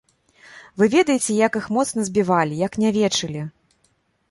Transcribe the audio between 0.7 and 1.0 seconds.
Вы